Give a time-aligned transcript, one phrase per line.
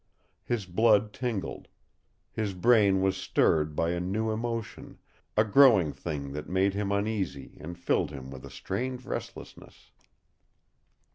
[0.43, 1.67] His blood tingled.
[2.31, 4.97] His brain was stirred by a new emotion,
[5.37, 9.91] a growing thing that made him uneasy and filled him with a strange restlessness.